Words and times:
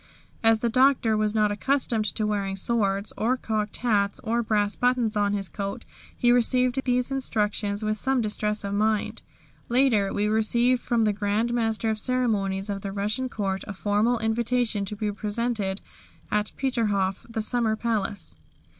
As 0.43 0.61
the 0.61 0.69
Doctor 0.69 1.15
was 1.15 1.35
not 1.35 1.51
accustomed 1.51 2.05
to 2.15 2.25
wearing 2.25 2.55
swords, 2.55 3.13
or 3.19 3.37
cocked 3.37 3.77
hats, 3.77 4.19
or 4.23 4.41
brass 4.41 4.75
buttons 4.75 5.15
on 5.15 5.33
his 5.33 5.47
coat, 5.47 5.85
he 6.17 6.31
received 6.31 6.81
these 6.85 7.11
instructions 7.11 7.83
with 7.83 7.99
some 7.99 8.19
distress 8.19 8.63
of 8.63 8.73
mind. 8.73 9.21
Later, 9.69 10.11
we 10.11 10.27
received 10.27 10.81
from 10.81 11.03
the 11.03 11.13
Grand 11.13 11.53
Master 11.53 11.91
of 11.91 11.99
Ceremonies 11.99 12.67
of 12.67 12.81
the 12.81 12.91
Russian 12.91 13.29
Court 13.29 13.63
a 13.67 13.75
formal 13.75 14.17
invitation 14.17 14.85
to 14.85 14.95
be 14.95 15.11
presented 15.11 15.81
at 16.31 16.51
Peterhof, 16.57 17.27
the 17.29 17.43
summer 17.43 17.75
palace. 17.75 18.35